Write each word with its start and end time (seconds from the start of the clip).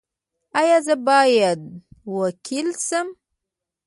ایا 0.59 0.77
زه 0.85 0.95
باید 1.07 1.61
وکیل 2.17 2.69
شم؟ 2.85 3.07